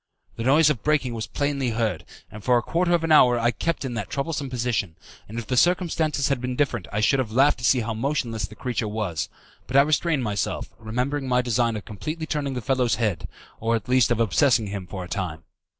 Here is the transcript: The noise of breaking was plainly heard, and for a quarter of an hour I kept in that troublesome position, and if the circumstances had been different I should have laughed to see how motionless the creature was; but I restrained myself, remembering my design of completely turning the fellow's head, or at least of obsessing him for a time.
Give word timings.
The 0.35 0.41
noise 0.43 0.71
of 0.71 0.81
breaking 0.81 1.13
was 1.13 1.27
plainly 1.27 1.69
heard, 1.69 2.05
and 2.31 2.43
for 2.43 2.57
a 2.57 2.63
quarter 2.63 2.91
of 2.95 3.03
an 3.03 3.11
hour 3.11 3.37
I 3.39 3.51
kept 3.51 3.85
in 3.85 3.93
that 3.93 4.09
troublesome 4.09 4.49
position, 4.49 4.95
and 5.29 5.37
if 5.37 5.45
the 5.45 5.55
circumstances 5.55 6.27
had 6.27 6.41
been 6.41 6.55
different 6.55 6.87
I 6.91 7.01
should 7.01 7.19
have 7.19 7.31
laughed 7.31 7.59
to 7.59 7.63
see 7.65 7.81
how 7.81 7.93
motionless 7.93 8.47
the 8.47 8.55
creature 8.55 8.87
was; 8.87 9.29
but 9.67 9.77
I 9.77 9.83
restrained 9.83 10.23
myself, 10.23 10.73
remembering 10.79 11.27
my 11.27 11.43
design 11.43 11.75
of 11.75 11.85
completely 11.85 12.25
turning 12.25 12.55
the 12.55 12.61
fellow's 12.61 12.95
head, 12.95 13.27
or 13.59 13.75
at 13.75 13.87
least 13.87 14.09
of 14.09 14.19
obsessing 14.19 14.65
him 14.69 14.87
for 14.87 15.03
a 15.03 15.07
time. 15.07 15.43